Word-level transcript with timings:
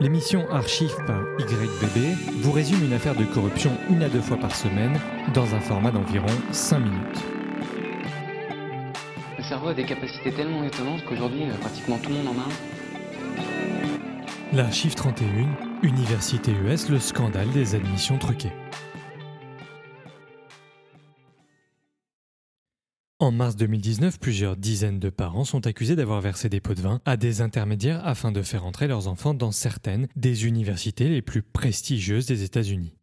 L'émission 0.00 0.48
Archive 0.52 0.94
par 1.08 1.20
YBB 1.40 2.14
vous 2.40 2.52
résume 2.52 2.84
une 2.84 2.92
affaire 2.92 3.16
de 3.16 3.24
corruption 3.24 3.72
une 3.90 4.04
à 4.04 4.08
deux 4.08 4.20
fois 4.20 4.36
par 4.36 4.54
semaine 4.54 4.96
dans 5.34 5.56
un 5.56 5.60
format 5.60 5.90
d'environ 5.90 6.28
5 6.52 6.78
minutes. 6.78 7.24
Le 9.38 9.42
cerveau 9.42 9.66
a 9.68 9.74
des 9.74 9.84
capacités 9.84 10.30
tellement 10.30 10.62
étonnantes 10.62 11.04
qu'aujourd'hui, 11.04 11.50
euh, 11.50 11.54
pratiquement 11.60 11.98
tout 11.98 12.10
le 12.10 12.14
monde 12.14 12.28
en 12.28 12.38
a 12.38 12.44
un. 12.44 14.56
L'Archive 14.56 14.94
31, 14.94 15.26
Université 15.82 16.52
US, 16.52 16.88
le 16.88 17.00
scandale 17.00 17.50
des 17.50 17.74
admissions 17.74 18.18
truquées. 18.18 18.52
En 23.20 23.32
mars 23.32 23.56
2019, 23.56 24.20
plusieurs 24.20 24.56
dizaines 24.56 25.00
de 25.00 25.10
parents 25.10 25.42
sont 25.42 25.66
accusés 25.66 25.96
d'avoir 25.96 26.20
versé 26.20 26.48
des 26.48 26.60
pots 26.60 26.74
de 26.74 26.80
vin 26.80 27.00
à 27.04 27.16
des 27.16 27.40
intermédiaires 27.40 28.06
afin 28.06 28.30
de 28.30 28.42
faire 28.42 28.64
entrer 28.64 28.86
leurs 28.86 29.08
enfants 29.08 29.34
dans 29.34 29.50
certaines 29.50 30.06
des 30.14 30.46
universités 30.46 31.08
les 31.08 31.20
plus 31.20 31.42
prestigieuses 31.42 32.26
des 32.26 32.44
États-Unis. 32.44 32.94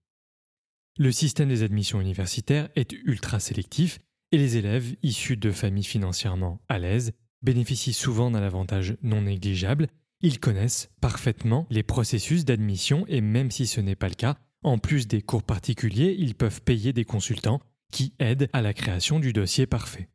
Le 0.98 1.12
système 1.12 1.50
des 1.50 1.64
admissions 1.64 2.00
universitaires 2.00 2.70
est 2.78 2.94
ultra 2.94 3.42
sélectif 3.42 4.00
et 4.32 4.38
les 4.38 4.56
élèves 4.56 4.96
issus 5.04 5.36
de 5.36 5.52
familles 5.52 5.84
financièrement 5.84 6.62
à 6.70 6.80
l'aise 6.80 7.12
bénéficient 7.42 7.92
souvent 7.92 8.32
d'un 8.32 8.42
avantage 8.42 8.96
non 9.02 9.24
négligeable. 9.24 9.88
Ils 10.22 10.40
connaissent 10.40 10.92
parfaitement 11.02 11.68
les 11.70 11.84
processus 11.84 12.46
d'admission 12.46 13.04
et 13.10 13.20
même 13.20 13.52
si 13.52 13.68
ce 13.68 13.82
n'est 13.82 13.98
pas 13.98 14.08
le 14.08 14.16
cas, 14.16 14.38
en 14.64 14.78
plus 14.78 15.10
des 15.10 15.22
cours 15.22 15.44
particuliers, 15.44 16.16
ils 16.18 16.36
peuvent 16.36 16.62
payer 16.62 16.94
des 16.94 17.04
consultants 17.04 17.60
qui 17.92 18.14
aident 18.20 18.50
à 18.54 18.62
la 18.62 18.74
création 18.74 19.20
du 19.20 19.34
dossier 19.34 19.66
parfait. 19.66 20.10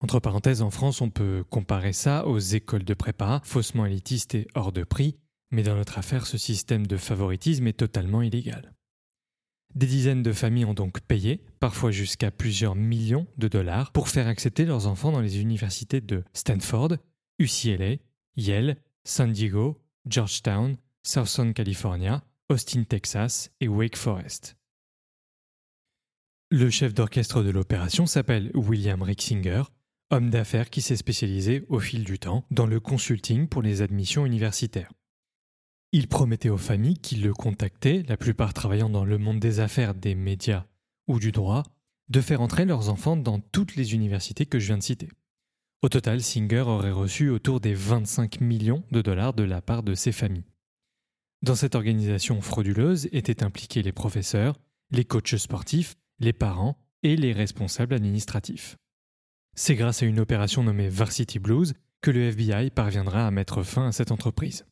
Entre 0.00 0.20
parenthèses, 0.20 0.62
en 0.62 0.70
France, 0.70 1.00
on 1.00 1.10
peut 1.10 1.44
comparer 1.50 1.92
ça 1.92 2.26
aux 2.26 2.38
écoles 2.38 2.84
de 2.84 2.94
prépa, 2.94 3.40
faussement 3.44 3.86
élitistes 3.86 4.34
et 4.34 4.46
hors 4.54 4.72
de 4.72 4.84
prix, 4.84 5.16
mais 5.50 5.62
dans 5.62 5.74
notre 5.74 5.98
affaire, 5.98 6.26
ce 6.26 6.38
système 6.38 6.86
de 6.86 6.96
favoritisme 6.96 7.66
est 7.66 7.72
totalement 7.78 8.22
illégal. 8.22 8.74
Des 9.74 9.86
dizaines 9.86 10.22
de 10.22 10.32
familles 10.32 10.64
ont 10.64 10.74
donc 10.74 11.00
payé, 11.00 11.44
parfois 11.60 11.90
jusqu'à 11.90 12.30
plusieurs 12.30 12.74
millions 12.74 13.26
de 13.36 13.48
dollars, 13.48 13.92
pour 13.92 14.08
faire 14.08 14.26
accepter 14.26 14.64
leurs 14.64 14.86
enfants 14.86 15.12
dans 15.12 15.20
les 15.20 15.40
universités 15.40 16.00
de 16.00 16.24
Stanford, 16.32 16.96
UCLA, 17.38 17.96
Yale, 18.36 18.76
San 19.04 19.32
Diego, 19.32 19.80
Georgetown, 20.06 20.76
Southern 21.02 21.52
California, 21.52 22.22
Austin, 22.48 22.84
Texas 22.84 23.50
et 23.60 23.68
Wake 23.68 23.96
Forest. 23.96 24.57
Le 26.50 26.70
chef 26.70 26.94
d'orchestre 26.94 27.42
de 27.42 27.50
l'opération 27.50 28.06
s'appelle 28.06 28.50
William 28.54 29.02
Rixinger, 29.02 29.64
homme 30.08 30.30
d'affaires 30.30 30.70
qui 30.70 30.80
s'est 30.80 30.96
spécialisé 30.96 31.66
au 31.68 31.78
fil 31.78 32.04
du 32.04 32.18
temps 32.18 32.46
dans 32.50 32.64
le 32.64 32.80
consulting 32.80 33.48
pour 33.48 33.60
les 33.60 33.82
admissions 33.82 34.24
universitaires. 34.24 34.90
Il 35.92 36.08
promettait 36.08 36.48
aux 36.48 36.56
familles 36.56 36.96
qui 36.96 37.16
le 37.16 37.34
contactaient, 37.34 38.02
la 38.08 38.16
plupart 38.16 38.54
travaillant 38.54 38.88
dans 38.88 39.04
le 39.04 39.18
monde 39.18 39.40
des 39.40 39.60
affaires, 39.60 39.94
des 39.94 40.14
médias 40.14 40.64
ou 41.06 41.18
du 41.18 41.32
droit, 41.32 41.64
de 42.08 42.22
faire 42.22 42.40
entrer 42.40 42.64
leurs 42.64 42.88
enfants 42.88 43.18
dans 43.18 43.40
toutes 43.40 43.76
les 43.76 43.92
universités 43.92 44.46
que 44.46 44.58
je 44.58 44.68
viens 44.68 44.78
de 44.78 44.82
citer. 44.82 45.10
Au 45.82 45.90
total, 45.90 46.22
Singer 46.22 46.62
aurait 46.62 46.92
reçu 46.92 47.28
autour 47.28 47.60
des 47.60 47.74
25 47.74 48.40
millions 48.40 48.84
de 48.90 49.02
dollars 49.02 49.34
de 49.34 49.42
la 49.42 49.60
part 49.60 49.82
de 49.82 49.94
ses 49.94 50.12
familles. 50.12 50.48
Dans 51.42 51.54
cette 51.54 51.74
organisation 51.74 52.40
frauduleuse 52.40 53.06
étaient 53.12 53.42
impliqués 53.42 53.82
les 53.82 53.92
professeurs, 53.92 54.58
les 54.90 55.04
coachs 55.04 55.36
sportifs, 55.36 55.94
les 56.20 56.32
parents 56.32 56.78
et 57.02 57.16
les 57.16 57.32
responsables 57.32 57.94
administratifs. 57.94 58.76
C'est 59.54 59.74
grâce 59.74 60.02
à 60.02 60.06
une 60.06 60.20
opération 60.20 60.62
nommée 60.62 60.88
Varsity 60.88 61.38
Blues 61.38 61.74
que 62.00 62.10
le 62.10 62.28
FBI 62.28 62.70
parviendra 62.70 63.26
à 63.26 63.30
mettre 63.30 63.62
fin 63.62 63.88
à 63.88 63.92
cette 63.92 64.12
entreprise. 64.12 64.64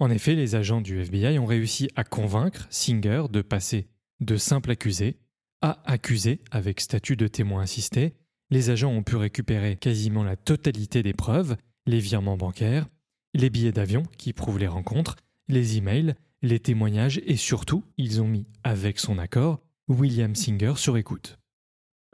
En 0.00 0.10
effet, 0.10 0.34
les 0.34 0.54
agents 0.54 0.80
du 0.80 1.00
FBI 1.00 1.38
ont 1.38 1.46
réussi 1.46 1.88
à 1.96 2.04
convaincre 2.04 2.66
Singer 2.70 3.24
de 3.30 3.42
passer 3.42 3.88
de 4.20 4.36
simple 4.36 4.70
accusé 4.70 5.18
à 5.60 5.80
accusé 5.90 6.40
avec 6.50 6.80
statut 6.80 7.16
de 7.16 7.28
témoin 7.28 7.62
assisté. 7.62 8.14
Les 8.50 8.70
agents 8.70 8.90
ont 8.90 9.02
pu 9.02 9.16
récupérer 9.16 9.76
quasiment 9.76 10.24
la 10.24 10.36
totalité 10.36 11.02
des 11.02 11.12
preuves, 11.12 11.56
les 11.86 12.00
virements 12.00 12.36
bancaires, 12.36 12.88
les 13.32 13.48
billets 13.48 13.72
d'avion 13.72 14.02
qui 14.18 14.32
prouvent 14.32 14.58
les 14.58 14.66
rencontres, 14.66 15.16
les 15.48 15.78
emails, 15.78 16.14
les 16.42 16.58
témoignages 16.58 17.20
et 17.24 17.36
surtout, 17.36 17.84
ils 17.96 18.20
ont 18.20 18.26
mis, 18.26 18.46
avec 18.64 18.98
son 18.98 19.18
accord, 19.18 19.60
William 19.92 20.34
Singer 20.34 20.74
sur 20.76 20.96
écoute. 20.96 21.38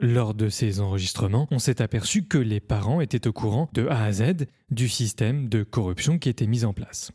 Lors 0.01 0.33
de 0.33 0.49
ces 0.49 0.79
enregistrements, 0.79 1.47
on 1.51 1.59
s'est 1.59 1.81
aperçu 1.81 2.23
que 2.23 2.37
les 2.37 2.59
parents 2.59 3.01
étaient 3.01 3.27
au 3.27 3.33
courant 3.33 3.69
de 3.73 3.87
A 3.87 4.03
à 4.03 4.11
Z 4.11 4.45
du 4.69 4.87
système 4.87 5.49
de 5.49 5.63
corruption 5.63 6.19
qui 6.19 6.29
était 6.29 6.47
mis 6.47 6.65
en 6.65 6.73
place. 6.73 7.11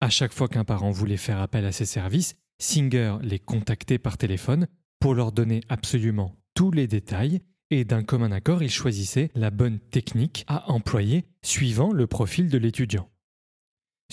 À 0.00 0.10
chaque 0.10 0.32
fois 0.32 0.48
qu'un 0.48 0.64
parent 0.64 0.90
voulait 0.90 1.16
faire 1.16 1.40
appel 1.40 1.64
à 1.64 1.72
ses 1.72 1.86
services, 1.86 2.34
Singer 2.58 3.16
les 3.22 3.38
contactait 3.38 3.98
par 3.98 4.18
téléphone 4.18 4.66
pour 5.00 5.14
leur 5.14 5.32
donner 5.32 5.62
absolument 5.68 6.36
tous 6.54 6.70
les 6.70 6.86
détails 6.86 7.40
et 7.70 7.84
d'un 7.84 8.02
commun 8.02 8.32
accord, 8.32 8.62
il 8.62 8.70
choisissait 8.70 9.30
la 9.34 9.50
bonne 9.50 9.78
technique 9.78 10.44
à 10.46 10.70
employer 10.70 11.24
suivant 11.42 11.92
le 11.92 12.06
profil 12.06 12.50
de 12.50 12.58
l'étudiant. 12.58 13.08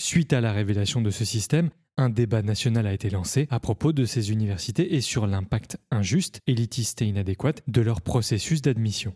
Suite 0.00 0.32
à 0.32 0.40
la 0.40 0.52
révélation 0.52 1.02
de 1.02 1.10
ce 1.10 1.24
système, 1.24 1.70
un 2.00 2.10
débat 2.10 2.42
national 2.42 2.86
a 2.86 2.92
été 2.92 3.10
lancé 3.10 3.46
à 3.50 3.60
propos 3.60 3.92
de 3.92 4.04
ces 4.04 4.30
universités 4.30 4.94
et 4.94 5.00
sur 5.00 5.26
l'impact 5.26 5.78
injuste, 5.90 6.40
élitiste 6.46 7.02
et 7.02 7.06
inadéquat 7.06 7.54
de 7.66 7.80
leur 7.80 8.00
processus 8.00 8.62
d'admission. 8.62 9.14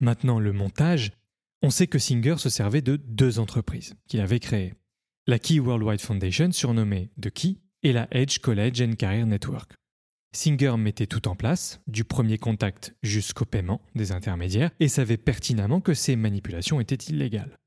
Maintenant, 0.00 0.38
le 0.38 0.52
montage, 0.52 1.12
on 1.62 1.70
sait 1.70 1.86
que 1.86 1.98
Singer 1.98 2.36
se 2.38 2.50
servait 2.50 2.82
de 2.82 2.96
deux 2.96 3.38
entreprises 3.38 3.94
qu'il 4.08 4.20
avait 4.20 4.40
créées. 4.40 4.74
La 5.26 5.38
Key 5.38 5.60
Worldwide 5.60 6.00
Foundation, 6.00 6.50
surnommée 6.50 7.10
The 7.20 7.30
Key, 7.30 7.56
et 7.84 7.92
la 7.92 8.08
Edge 8.10 8.38
College 8.38 8.80
and 8.82 8.94
Career 8.94 9.26
Network. 9.26 9.72
Singer 10.34 10.76
mettait 10.78 11.06
tout 11.06 11.28
en 11.28 11.36
place, 11.36 11.80
du 11.86 12.04
premier 12.04 12.38
contact 12.38 12.94
jusqu'au 13.02 13.44
paiement 13.44 13.82
des 13.94 14.12
intermédiaires, 14.12 14.70
et 14.80 14.88
savait 14.88 15.16
pertinemment 15.16 15.80
que 15.80 15.94
ces 15.94 16.16
manipulations 16.16 16.80
étaient 16.80 16.94
illégales. 16.94 17.58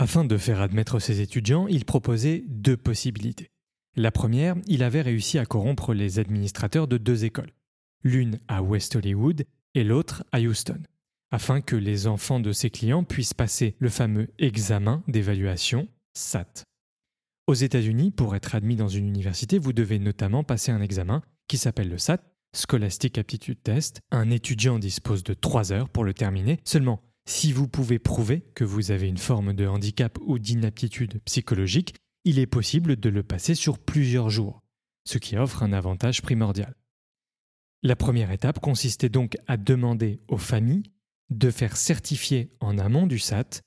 Afin 0.00 0.24
de 0.24 0.36
faire 0.38 0.60
admettre 0.60 1.00
ses 1.00 1.20
étudiants, 1.22 1.66
il 1.66 1.84
proposait 1.84 2.44
deux 2.46 2.76
possibilités. 2.76 3.50
La 3.96 4.12
première, 4.12 4.54
il 4.68 4.84
avait 4.84 5.02
réussi 5.02 5.40
à 5.40 5.44
corrompre 5.44 5.92
les 5.92 6.20
administrateurs 6.20 6.86
de 6.86 6.98
deux 6.98 7.24
écoles, 7.24 7.50
l'une 8.04 8.38
à 8.46 8.62
West 8.62 8.94
Hollywood 8.94 9.44
et 9.74 9.82
l'autre 9.82 10.22
à 10.30 10.38
Houston, 10.38 10.78
afin 11.32 11.60
que 11.60 11.74
les 11.74 12.06
enfants 12.06 12.38
de 12.38 12.52
ses 12.52 12.70
clients 12.70 13.02
puissent 13.02 13.34
passer 13.34 13.74
le 13.80 13.88
fameux 13.88 14.28
examen 14.38 15.02
d'évaluation 15.08 15.88
SAT. 16.14 16.62
Aux 17.48 17.54
États-Unis, 17.54 18.12
pour 18.12 18.36
être 18.36 18.54
admis 18.54 18.76
dans 18.76 18.86
une 18.86 19.08
université, 19.08 19.58
vous 19.58 19.72
devez 19.72 19.98
notamment 19.98 20.44
passer 20.44 20.70
un 20.70 20.80
examen 20.80 21.22
qui 21.48 21.58
s'appelle 21.58 21.88
le 21.88 21.98
SAT, 21.98 22.20
Scholastic 22.54 23.18
Aptitude 23.18 23.64
Test. 23.64 24.00
Un 24.12 24.30
étudiant 24.30 24.78
dispose 24.78 25.24
de 25.24 25.34
trois 25.34 25.72
heures 25.72 25.88
pour 25.88 26.04
le 26.04 26.14
terminer. 26.14 26.60
Seulement, 26.64 27.00
si 27.28 27.52
vous 27.52 27.68
pouvez 27.68 27.98
prouver 27.98 28.40
que 28.54 28.64
vous 28.64 28.90
avez 28.90 29.06
une 29.06 29.18
forme 29.18 29.52
de 29.52 29.66
handicap 29.66 30.18
ou 30.22 30.38
d'inaptitude 30.38 31.20
psychologique, 31.26 31.94
il 32.24 32.38
est 32.38 32.46
possible 32.46 32.96
de 32.96 33.10
le 33.10 33.22
passer 33.22 33.54
sur 33.54 33.78
plusieurs 33.78 34.30
jours, 34.30 34.62
ce 35.04 35.18
qui 35.18 35.36
offre 35.36 35.62
un 35.62 35.74
avantage 35.74 36.22
primordial. 36.22 36.74
La 37.82 37.96
première 37.96 38.30
étape 38.30 38.60
consistait 38.60 39.10
donc 39.10 39.36
à 39.46 39.58
demander 39.58 40.22
aux 40.28 40.38
familles 40.38 40.90
de 41.28 41.50
faire 41.50 41.76
certifier 41.76 42.50
en 42.60 42.78
amont 42.78 43.06
du 43.06 43.18
SAT 43.18 43.60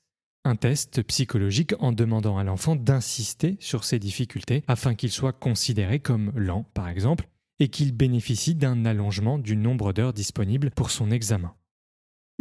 un 0.44 0.56
test 0.56 1.00
psychologique 1.04 1.74
en 1.78 1.92
demandant 1.92 2.38
à 2.38 2.44
l'enfant 2.44 2.74
d'insister 2.74 3.56
sur 3.60 3.84
ses 3.84 4.00
difficultés 4.00 4.64
afin 4.66 4.96
qu'il 4.96 5.12
soit 5.12 5.32
considéré 5.32 6.00
comme 6.00 6.32
lent, 6.34 6.64
par 6.74 6.88
exemple, 6.88 7.28
et 7.60 7.68
qu'il 7.68 7.92
bénéficie 7.92 8.56
d'un 8.56 8.84
allongement 8.86 9.38
du 9.38 9.56
nombre 9.56 9.92
d'heures 9.92 10.12
disponibles 10.12 10.72
pour 10.72 10.90
son 10.90 11.12
examen. 11.12 11.54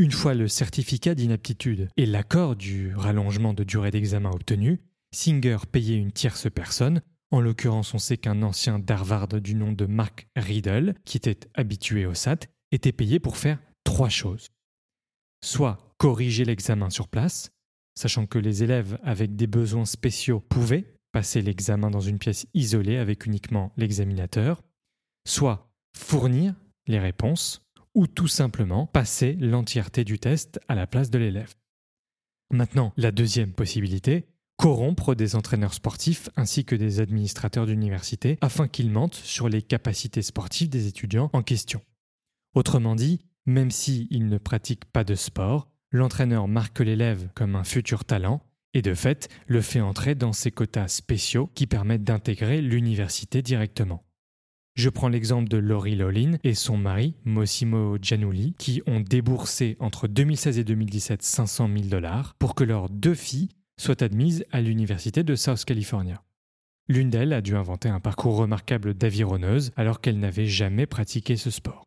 Une 0.02 0.12
fois 0.12 0.34
le 0.34 0.48
certificat 0.48 1.14
d'inaptitude 1.14 1.88
et 1.96 2.08
l'accord 2.08 2.56
du 2.56 2.92
rallongement 2.96 3.54
de 3.54 3.64
durée 3.64 3.92
d'examen 3.92 4.32
obtenu, 4.32 4.82
Singer 5.14 5.58
payait 5.72 5.96
une 5.96 6.12
tierce 6.12 6.50
personne, 6.50 7.04
en 7.30 7.40
l'occurrence 7.40 7.94
on 7.94 8.00
sait 8.00 8.18
qu'un 8.18 8.42
ancien 8.42 8.80
d'Harvard 8.80 9.28
du 9.28 9.54
nom 9.54 9.74
de 9.74 9.86
Mark 9.86 10.28
Riddle, 10.36 10.96
qui 11.06 11.18
était 11.18 11.48
habitué 11.54 12.08
au 12.08 12.16
SAT, 12.16 12.48
était 12.72 12.92
payé 12.92 13.20
pour 13.20 13.38
faire 13.38 13.60
trois 13.84 14.10
choses. 14.10 14.48
Soit 15.46 15.78
corriger 16.00 16.46
l'examen 16.46 16.90
sur 16.90 17.08
place, 17.08 17.52
sachant 17.94 18.26
que 18.26 18.40
les 18.40 18.64
élèves 18.64 18.98
avec 19.04 19.36
des 19.36 19.46
besoins 19.46 19.86
spéciaux 19.86 20.40
pouvaient 20.40 20.96
passer 21.12 21.44
l'examen 21.44 21.92
dans 21.92 22.00
une 22.00 22.18
pièce 22.18 22.48
isolée 22.56 22.98
avec 22.98 23.28
uniquement 23.28 23.72
l'examinateur, 23.78 24.64
soit 25.28 25.72
fournir 25.96 26.56
les 26.88 26.98
réponses, 26.98 27.62
ou 27.94 28.08
tout 28.08 28.28
simplement 28.28 28.86
passer 28.88 29.34
l'entièreté 29.40 30.04
du 30.04 30.20
test 30.20 30.60
à 30.68 30.76
la 30.76 30.88
place 30.88 31.10
de 31.10 31.20
l'élève. 31.20 31.54
Maintenant, 32.52 32.94
la 32.98 33.12
deuxième 33.12 33.54
possibilité, 33.54 34.28
corrompre 34.62 35.16
des 35.16 35.36
entraîneurs 35.36 35.74
sportifs 35.74 36.30
ainsi 36.36 36.66
que 36.66 36.76
des 36.76 37.00
administrateurs 37.00 37.66
d'université 37.66 38.38
afin 38.42 38.68
qu'ils 38.68 38.92
mentent 38.92 39.16
sur 39.16 39.50
les 39.50 39.64
capacités 39.64 40.22
sportives 40.22 40.70
des 40.70 40.86
étudiants 40.86 41.32
en 41.34 41.42
question. 41.42 41.82
Autrement 42.54 42.96
dit, 42.96 43.26
même 43.48 43.72
s'ils 43.72 44.28
ne 44.28 44.38
pratiquent 44.38 44.86
pas 44.86 45.04
de 45.04 45.16
sport, 45.16 45.72
l'entraîneur 45.90 46.48
marque 46.48 46.80
l'élève 46.80 47.30
comme 47.34 47.56
un 47.56 47.64
futur 47.64 48.06
talent 48.06 48.44
et 48.76 48.84
de 48.84 48.94
fait 48.94 49.30
le 49.48 49.62
fait 49.62 49.82
entrer 49.82 50.14
dans 50.14 50.32
ces 50.32 50.52
quotas 50.52 50.90
spéciaux 50.90 51.50
qui 51.56 51.66
permettent 51.66 52.04
d'intégrer 52.04 52.62
l'université 52.62 53.42
directement. 53.42 54.04
Je 54.76 54.90
prends 54.90 55.10
l'exemple 55.10 55.50
de 55.50 55.58
Laurie 55.58 55.96
Lolin 55.96 56.38
et 56.44 56.54
son 56.54 56.78
mari, 56.78 57.16
Mossimo 57.26 57.98
Giannulli, 58.02 58.56
qui 58.58 58.82
ont 58.88 59.02
déboursé 59.02 59.76
entre 59.80 60.08
2016 60.08 60.60
et 60.60 60.64
2017 60.64 61.22
500 61.22 61.68
000 61.68 61.90
dollars 61.90 62.36
pour 62.40 62.56
que 62.56 62.64
leurs 62.64 62.90
deux 62.90 63.14
filles 63.14 63.50
soient 63.78 64.02
admises 64.02 64.46
à 64.52 64.62
l'université 64.62 65.24
de 65.24 65.36
South 65.36 65.66
California. 65.66 66.24
L'une 66.88 67.10
d'elles 67.10 67.34
a 67.34 67.42
dû 67.42 67.56
inventer 67.56 67.90
un 67.90 68.00
parcours 68.00 68.38
remarquable 68.38 68.94
d'avironneuse 68.94 69.72
alors 69.76 70.00
qu'elle 70.00 70.20
n'avait 70.20 70.46
jamais 70.46 70.86
pratiqué 70.86 71.36
ce 71.36 71.52
sport. 71.52 71.86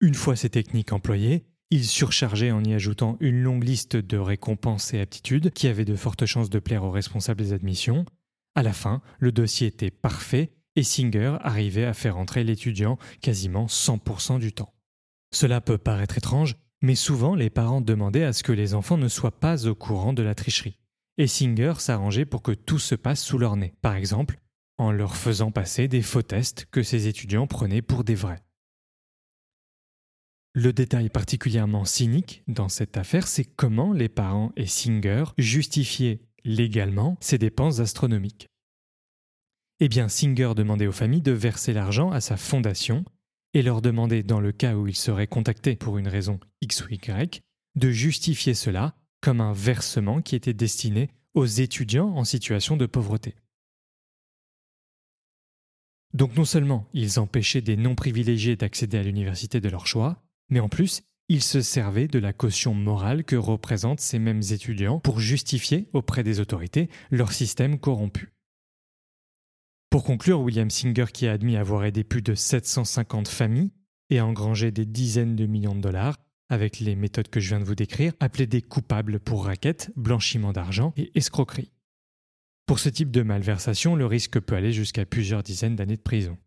Une 0.00 0.14
fois 0.14 0.36
ces 0.36 0.50
techniques 0.50 0.92
employées, 0.92 1.44
il 1.70 1.84
surchargeait 1.84 2.50
en 2.50 2.64
y 2.64 2.74
ajoutant 2.74 3.16
une 3.20 3.42
longue 3.42 3.64
liste 3.64 3.96
de 3.96 4.16
récompenses 4.18 4.92
et 4.92 5.00
aptitudes 5.00 5.50
qui 5.52 5.68
avaient 5.68 5.84
de 5.84 5.96
fortes 5.96 6.26
chances 6.26 6.50
de 6.50 6.58
plaire 6.58 6.84
aux 6.84 6.90
responsables 6.90 7.42
des 7.42 7.52
admissions. 7.52 8.04
À 8.54 8.62
la 8.62 8.72
fin, 8.72 9.00
le 9.18 9.32
dossier 9.32 9.68
était 9.68 9.90
parfait 9.90 10.50
et 10.76 10.82
Singer 10.82 11.36
arrivait 11.40 11.84
à 11.84 11.94
faire 11.94 12.16
entrer 12.16 12.44
l'étudiant 12.44 12.98
quasiment 13.20 13.66
100% 13.66 14.38
du 14.38 14.52
temps. 14.52 14.74
Cela 15.32 15.60
peut 15.60 15.78
paraître 15.78 16.18
étrange, 16.18 16.56
mais 16.82 16.94
souvent 16.94 17.34
les 17.34 17.50
parents 17.50 17.80
demandaient 17.80 18.24
à 18.24 18.32
ce 18.32 18.42
que 18.42 18.52
les 18.52 18.74
enfants 18.74 18.98
ne 18.98 19.08
soient 19.08 19.38
pas 19.38 19.66
au 19.66 19.74
courant 19.74 20.12
de 20.12 20.22
la 20.22 20.34
tricherie. 20.34 20.78
Et 21.18 21.26
Singer 21.26 21.74
s'arrangeait 21.78 22.24
pour 22.24 22.42
que 22.42 22.52
tout 22.52 22.78
se 22.78 22.94
passe 22.94 23.22
sous 23.22 23.38
leur 23.38 23.56
nez, 23.56 23.74
par 23.82 23.94
exemple 23.94 24.40
en 24.80 24.92
leur 24.92 25.14
faisant 25.14 25.50
passer 25.50 25.88
des 25.88 26.00
faux 26.00 26.22
tests 26.22 26.66
que 26.70 26.82
ces 26.82 27.06
étudiants 27.06 27.46
prenaient 27.46 27.82
pour 27.82 28.02
des 28.02 28.14
vrais. 28.14 28.42
Le 30.54 30.72
détail 30.72 31.10
particulièrement 31.10 31.84
cynique 31.84 32.42
dans 32.48 32.70
cette 32.70 32.96
affaire, 32.96 33.28
c'est 33.28 33.44
comment 33.44 33.92
les 33.92 34.08
parents 34.08 34.52
et 34.56 34.64
Singer 34.64 35.24
justifiaient 35.36 36.22
légalement 36.44 37.18
ces 37.20 37.36
dépenses 37.36 37.80
astronomiques. 37.80 38.49
Eh 39.82 39.88
bien, 39.88 40.08
Singer 40.08 40.52
demandait 40.54 40.86
aux 40.86 40.92
familles 40.92 41.22
de 41.22 41.32
verser 41.32 41.72
l'argent 41.72 42.10
à 42.10 42.20
sa 42.20 42.36
fondation 42.36 43.04
et 43.54 43.62
leur 43.62 43.80
demandait, 43.80 44.22
dans 44.22 44.40
le 44.40 44.52
cas 44.52 44.74
où 44.74 44.86
ils 44.86 44.94
seraient 44.94 45.26
contactés 45.26 45.74
pour 45.74 45.96
une 45.96 46.06
raison 46.06 46.38
X 46.60 46.84
ou 46.84 46.90
Y, 46.92 47.42
de 47.76 47.90
justifier 47.90 48.52
cela 48.52 48.94
comme 49.22 49.40
un 49.40 49.54
versement 49.54 50.20
qui 50.20 50.36
était 50.36 50.52
destiné 50.52 51.08
aux 51.34 51.46
étudiants 51.46 52.14
en 52.14 52.24
situation 52.24 52.76
de 52.76 52.84
pauvreté. 52.84 53.34
Donc 56.12 56.36
non 56.36 56.44
seulement 56.44 56.86
ils 56.92 57.18
empêchaient 57.18 57.60
des 57.62 57.76
non-privilégiés 57.76 58.56
d'accéder 58.56 58.98
à 58.98 59.02
l'université 59.02 59.60
de 59.60 59.68
leur 59.68 59.86
choix, 59.86 60.22
mais 60.50 60.60
en 60.60 60.68
plus, 60.68 61.02
il 61.28 61.42
se 61.42 61.62
servait 61.62 62.08
de 62.08 62.18
la 62.18 62.32
caution 62.32 62.74
morale 62.74 63.24
que 63.24 63.36
représentent 63.36 64.00
ces 64.00 64.18
mêmes 64.18 64.42
étudiants 64.50 64.98
pour 64.98 65.20
justifier 65.20 65.88
auprès 65.92 66.24
des 66.24 66.40
autorités 66.40 66.90
leur 67.10 67.32
système 67.32 67.78
corrompu. 67.78 68.32
Pour 69.90 70.04
conclure, 70.04 70.40
William 70.40 70.70
Singer, 70.70 71.06
qui 71.12 71.26
a 71.26 71.32
admis 71.32 71.56
avoir 71.56 71.84
aidé 71.84 72.04
plus 72.04 72.22
de 72.22 72.36
750 72.36 73.26
familles 73.26 73.72
et 74.08 74.20
engrangé 74.20 74.70
des 74.70 74.86
dizaines 74.86 75.34
de 75.34 75.46
millions 75.46 75.74
de 75.74 75.80
dollars, 75.80 76.16
avec 76.48 76.78
les 76.78 76.94
méthodes 76.94 77.28
que 77.28 77.40
je 77.40 77.48
viens 77.48 77.58
de 77.58 77.64
vous 77.64 77.74
décrire, 77.74 78.12
a 78.20 78.28
plaidé 78.28 78.62
coupable 78.62 79.18
pour 79.18 79.46
raquette, 79.46 79.90
blanchiment 79.96 80.52
d'argent 80.52 80.92
et 80.96 81.10
escroquerie. 81.16 81.72
Pour 82.66 82.78
ce 82.78 82.88
type 82.88 83.10
de 83.10 83.22
malversation, 83.22 83.96
le 83.96 84.06
risque 84.06 84.38
peut 84.38 84.54
aller 84.54 84.72
jusqu'à 84.72 85.04
plusieurs 85.04 85.42
dizaines 85.42 85.74
d'années 85.74 85.96
de 85.96 86.02
prison. 86.02 86.38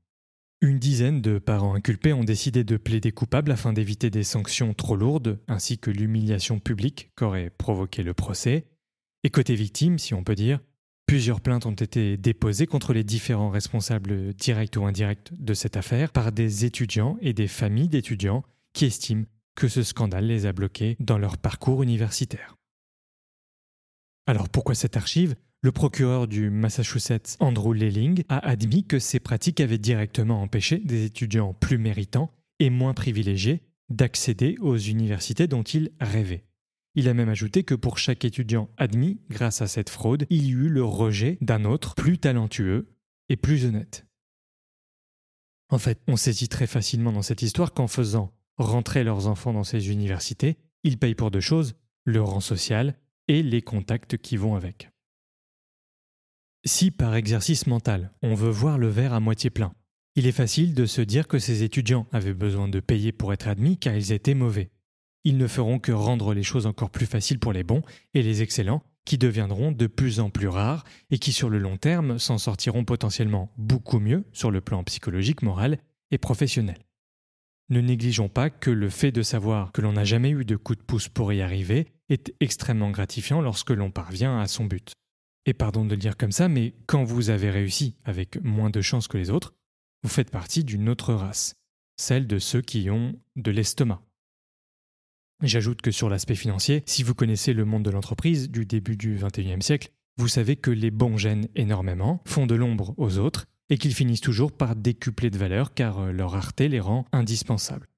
Une 0.62 0.80
dizaine 0.80 1.22
de 1.22 1.38
parents 1.38 1.75
inculpés 1.75 2.13
ont 2.13 2.24
décidé 2.24 2.63
de 2.63 2.78
plaider 2.78 3.12
coupable 3.12 3.51
afin 3.51 3.74
d'éviter 3.74 4.10
des 4.10 4.24
sanctions 4.24 4.74
trop 4.74 4.95
lourdes, 4.95 5.42
ainsi 5.50 5.78
que 5.78 5.92
l'humiliation 5.92 6.60
publique 6.60 7.12
qu'aurait 7.18 7.50
provoqué 7.50 8.04
le 8.04 8.13
procès. 8.13 8.68
Et 9.25 9.30
côté 9.30 9.56
victime, 9.56 10.00
si 10.00 10.13
on 10.13 10.24
peut 10.24 10.36
dire, 10.36 10.62
plusieurs 11.13 11.42
plaintes 11.42 11.68
ont 11.68 11.74
été 11.74 12.18
déposées 12.18 12.65
contre 12.65 12.92
les 12.92 13.04
différents 13.04 13.51
responsables 13.51 14.33
directs 14.33 14.77
ou 14.77 14.86
indirects 14.88 15.31
de 15.38 15.54
cette 15.54 15.77
affaire 15.77 16.12
par 16.12 16.31
des 16.31 16.65
étudiants 16.65 17.19
et 17.21 17.33
des 17.33 17.48
familles 17.48 17.88
d'étudiants 17.88 18.44
qui 18.74 18.86
estiment 18.86 19.25
que 19.54 19.68
ce 19.68 19.83
scandale 19.83 20.25
les 20.25 20.48
a 20.48 20.54
bloqués 20.54 20.98
dans 21.00 21.19
leur 21.19 21.38
parcours 21.38 21.83
universitaire. 21.83 22.56
Alors 24.25 24.50
pourquoi 24.50 24.74
cette 24.74 24.98
archive? 24.98 25.36
Le 25.62 25.71
procureur 25.71 26.27
du 26.27 26.50
Massachusetts, 26.50 27.38
Andrew 27.39 27.75
Lelling, 27.75 28.24
a 28.27 28.39
admis 28.39 28.83
que 28.83 28.98
ces 28.98 29.19
pratiques 29.19 29.59
avaient 29.59 29.77
directement 29.77 30.42
empêché 30.42 30.80
des 30.80 31.06
étudiants 31.06 31.54
plus 31.54 31.77
méritants 31.77 32.31
et 32.57 32.71
moins 32.71 32.95
privilégiés 32.95 33.62
d'accéder 33.89 34.57
aux 34.62 34.77
universités 34.77 35.45
dont 35.45 35.62
ils 35.62 35.92
rêvaient. 36.01 36.45
Il 36.95 37.10
a 37.10 37.13
même 37.13 37.30
ajouté 37.30 37.63
que 37.63 37.75
pour 37.75 37.98
chaque 37.98 38.24
étudiant 38.24 38.69
admis 38.78 39.19
grâce 39.30 39.62
à 39.62 39.68
cette 39.68 39.90
fraude, 39.90 40.25
il 40.30 40.45
y 40.45 40.51
eut 40.51 40.69
le 40.69 40.84
rejet 40.84 41.38
d'un 41.42 41.66
autre 41.66 41.95
plus 41.95 42.19
talentueux 42.19 42.88
et 43.30 43.36
plus 43.36 43.66
honnête. 43.66 44.06
En 45.69 45.80
fait, 45.80 46.00
on 46.07 46.16
saisit 46.16 46.50
très 46.50 46.68
facilement 46.68 47.12
dans 47.12 47.24
cette 47.24 47.42
histoire 47.42 47.74
qu'en 47.74 47.88
faisant 47.88 48.31
rentrer 48.57 49.04
leurs 49.04 49.28
enfants 49.28 49.54
dans 49.54 49.63
ces 49.63 49.90
universités, 49.90 50.57
ils 50.84 51.00
payent 51.00 51.16
pour 51.16 51.31
deux 51.31 51.40
choses, 51.40 51.74
le 52.06 52.22
rang 52.22 52.42
social 52.42 52.95
et 53.28 53.42
les 53.42 53.62
contacts 53.62 54.18
qui 54.18 54.38
vont 54.38 54.56
avec. 54.56 54.90
Si 56.66 56.92
par 56.92 57.16
exercice 57.16 57.66
mental, 57.66 58.13
on 58.22 58.36
veut 58.36 58.51
voir 58.51 58.78
le 58.78 58.88
verre 58.88 59.13
à 59.13 59.19
moitié 59.19 59.50
plein, 59.50 59.74
il 60.16 60.28
est 60.28 60.31
facile 60.31 60.75
de 60.75 60.86
se 60.86 61.01
dire 61.01 61.28
que 61.28 61.40
ces 61.40 61.63
étudiants 61.63 62.07
avaient 62.12 62.36
besoin 62.36 62.68
de 62.68 62.80
payer 62.80 63.12
pour 63.12 63.34
être 63.34 63.48
admis 63.48 63.78
car 63.78 63.95
ils 63.95 64.12
étaient 64.12 64.36
mauvais. 64.36 64.69
Ils 65.23 65.37
ne 65.37 65.47
feront 65.47 65.79
que 65.79 65.91
rendre 65.91 66.33
les 66.33 66.43
choses 66.43 66.65
encore 66.65 66.89
plus 66.89 67.05
faciles 67.05 67.39
pour 67.39 67.53
les 67.53 67.63
bons 67.63 67.81
et 68.13 68.21
les 68.21 68.41
excellents, 68.41 68.83
qui 69.05 69.17
deviendront 69.17 69.71
de 69.71 69.87
plus 69.87 70.19
en 70.19 70.29
plus 70.29 70.47
rares 70.47 70.83
et 71.11 71.19
qui 71.19 71.31
sur 71.31 71.49
le 71.49 71.59
long 71.59 71.77
terme 71.77 72.19
s'en 72.19 72.37
sortiront 72.37 72.85
potentiellement 72.85 73.51
beaucoup 73.57 73.99
mieux 73.99 74.25
sur 74.31 74.51
le 74.51 74.61
plan 74.61 74.83
psychologique, 74.83 75.41
moral 75.41 75.77
et 76.11 76.17
professionnel. 76.17 76.77
Ne 77.69 77.81
négligeons 77.81 78.29
pas 78.29 78.49
que 78.49 78.69
le 78.69 78.89
fait 78.89 79.11
de 79.11 79.21
savoir 79.21 79.71
que 79.71 79.81
l'on 79.81 79.93
n'a 79.93 80.03
jamais 80.03 80.29
eu 80.29 80.45
de 80.45 80.55
coup 80.55 80.75
de 80.75 80.81
pouce 80.81 81.09
pour 81.09 81.33
y 81.33 81.41
arriver 81.41 81.87
est 82.09 82.33
extrêmement 82.39 82.91
gratifiant 82.91 83.41
lorsque 83.41 83.71
l'on 83.71 83.91
parvient 83.91 84.39
à 84.39 84.47
son 84.47 84.65
but. 84.65 84.93
Et 85.45 85.53
pardon 85.53 85.85
de 85.85 85.91
le 85.91 85.97
dire 85.97 86.17
comme 86.17 86.31
ça, 86.31 86.47
mais 86.47 86.73
quand 86.87 87.03
vous 87.03 87.29
avez 87.29 87.49
réussi 87.49 87.95
avec 88.05 88.41
moins 88.43 88.69
de 88.69 88.81
chance 88.81 89.07
que 89.07 89.17
les 89.17 89.29
autres, 89.29 89.53
vous 90.03 90.09
faites 90.09 90.31
partie 90.31 90.63
d'une 90.63 90.89
autre 90.89 91.13
race, 91.13 91.55
celle 91.97 92.27
de 92.27 92.39
ceux 92.39 92.61
qui 92.61 92.89
ont 92.89 93.13
de 93.35 93.51
l'estomac. 93.51 94.01
J'ajoute 95.44 95.81
que 95.81 95.92
sur 95.92 96.10
l'aspect 96.10 96.36
financier, 96.36 96.84
si 96.86 97.04
vous 97.04 97.13
connaissez 97.13 97.51
le 97.51 97.66
monde 97.66 97.84
de 97.84 97.90
l'entreprise 97.90 98.50
du 98.50 98.66
début 98.66 98.95
du 98.95 99.19
XXIe 99.22 99.62
siècle, 99.62 99.92
vous 100.16 100.30
savez 100.30 100.56
que 100.56 100.71
les 100.71 100.90
bons 100.90 101.18
gènent 101.18 101.50
énormément, 101.56 102.21
font 102.26 102.45
de 102.45 102.56
l'ombre 102.56 102.94
aux 102.95 103.18
autres, 103.18 103.45
et 103.69 103.78
qu'ils 103.78 103.94
finissent 103.94 104.21
toujours 104.21 104.54
par 104.54 104.78
décupler 104.78 105.30
de 105.30 105.38
valeur 105.38 105.73
car 105.73 106.00
euh, 106.00 106.12
leur 106.14 106.31
rareté 106.31 106.69
les 106.69 106.80
rend 106.80 107.06
indispensables. 107.12 107.90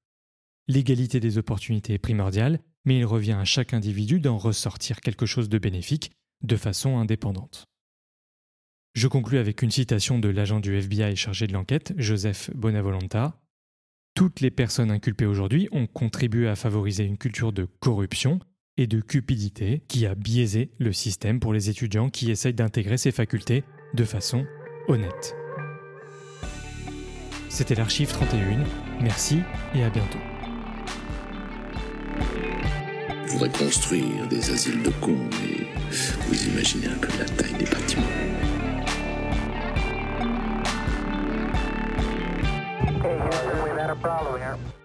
L'égalité 0.68 1.20
des 1.20 1.38
opportunités 1.38 1.94
est 1.94 2.00
primordiale, 2.00 2.62
mais 2.84 2.98
il 2.98 3.06
revient 3.06 3.34
à 3.34 3.46
chaque 3.46 3.76
individu 3.76 4.20
d'en 4.20 4.40
ressortir 4.40 5.00
quelque 5.00 5.28
chose 5.28 5.48
de 5.48 5.60
bénéfique 5.60 6.12
de 6.44 6.56
façon 6.56 6.98
indépendante. 6.98 7.66
Je 8.96 9.08
conclus 9.08 9.38
avec 9.38 9.62
une 9.62 9.72
citation 9.72 10.18
de 10.18 10.30
l'agent 10.30 10.60
du 10.60 10.76
FBI 10.76 11.16
chargé 11.16 11.46
de 11.46 11.54
l'enquête, 11.54 11.94
Joseph 11.98 12.50
Bonavolenta. 12.56 13.40
Toutes 14.16 14.40
les 14.40 14.50
personnes 14.50 14.92
inculpées 14.92 15.26
aujourd'hui 15.26 15.68
ont 15.72 15.88
contribué 15.88 16.48
à 16.48 16.56
favoriser 16.56 17.04
une 17.04 17.18
culture 17.18 17.52
de 17.52 17.68
corruption 17.80 18.40
et 18.78 18.88
de 18.88 19.02
cupidité 19.02 19.84
qui 19.88 20.06
a 20.06 20.16
biaisé 20.16 20.72
le 20.80 20.94
système 20.94 21.40
pour 21.40 21.54
les 21.54 21.70
étudiants 21.70 22.10
qui 22.10 22.32
essayent 22.32 22.54
d'intégrer 22.54 22.98
ces 22.98 23.12
facultés 23.12 23.64
de 23.94 24.04
façon 24.04 24.46
honnête. 24.88 25.36
C'était 27.50 27.76
l'archive 27.76 28.10
31, 28.10 28.64
merci 29.02 29.40
et 29.76 29.84
à 29.84 29.90
bientôt 29.90 30.20
voudrais 33.36 33.50
construire 33.50 34.28
des 34.30 34.50
asiles 34.50 34.82
de 34.82 34.90
cons, 35.02 35.28
mais 35.42 35.68
vous 36.28 36.48
imaginez 36.48 36.88
un 36.88 36.98
peu 36.98 37.10
la 37.20 37.26
taille 37.26 37.54
des 37.56 37.66
bâtiments. 37.66 38.35
Follow 44.02 44.36
problem 44.36 44.38
here. 44.38 44.85